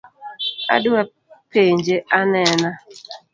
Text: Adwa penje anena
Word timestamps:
Adwa 0.75 1.01
penje 1.51 1.95
anena 2.19 2.69